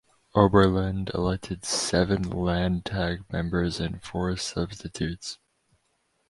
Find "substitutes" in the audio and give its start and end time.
4.35-5.37